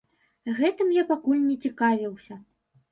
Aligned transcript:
Гэтым 0.59 0.89
я 0.95 1.03
пакуль 1.11 1.45
не 1.49 1.55
цікавіўся. 1.69 2.45